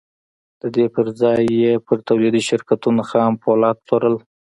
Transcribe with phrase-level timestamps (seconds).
[0.61, 4.15] د دې پر ځای یې پر تولیدي شرکتونو خام پولاد پلورل